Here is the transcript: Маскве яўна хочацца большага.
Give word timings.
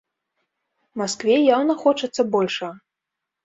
Маскве 1.03 1.37
яўна 1.55 1.77
хочацца 1.87 2.21
большага. 2.41 2.75